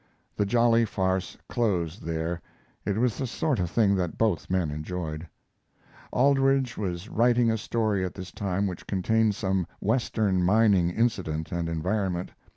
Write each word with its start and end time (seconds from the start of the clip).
The 0.35 0.47
jolly 0.47 0.83
farce 0.83 1.37
closed 1.47 2.01
there. 2.03 2.41
It 2.85 2.97
was 2.97 3.19
the 3.19 3.27
sort 3.27 3.59
of 3.59 3.69
thing 3.69 3.93
that 3.97 4.17
both 4.17 4.49
men 4.49 4.71
enjoyed. 4.71 5.27
Aldrich 6.11 6.75
was 6.75 7.07
writing 7.07 7.51
a 7.51 7.57
story 7.59 8.03
at 8.03 8.15
this 8.15 8.31
time 8.31 8.65
which 8.65 8.87
contained 8.87 9.35
some 9.35 9.67
Western 9.79 10.41
mining 10.43 10.89
incident 10.89 11.51
and 11.51 11.69
environment. 11.69 12.31